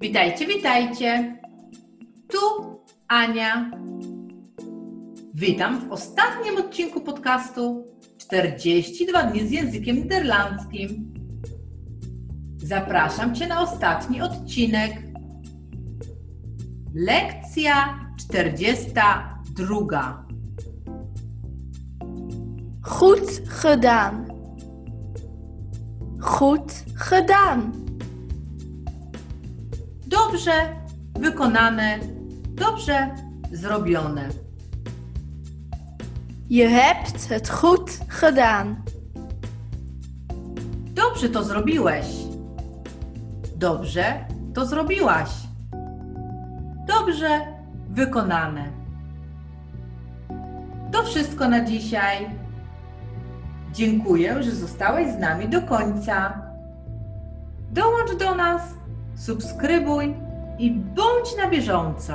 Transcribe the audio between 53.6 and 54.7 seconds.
Dziękuję, że